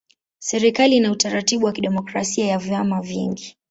[0.39, 3.57] Serikali ina utaratibu wa kidemokrasia ya vyama vingi.